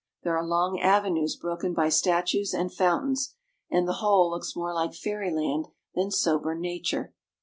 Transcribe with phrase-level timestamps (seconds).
[0.23, 3.35] There are long avenues broken by statues and fountains,
[3.69, 7.13] and the whole looks more like fairyland than sober nature.